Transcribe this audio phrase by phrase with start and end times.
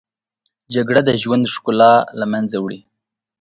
[0.73, 2.79] جګړه د ژوند ښکلا له منځه وړي